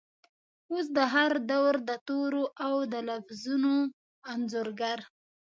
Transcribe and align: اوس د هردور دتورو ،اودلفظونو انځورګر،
اوس 0.71 0.85
د 0.97 0.97
هردور 1.13 1.73
دتورو 1.89 2.43
،اودلفظونو 2.67 3.73
انځورګر، 4.31 4.99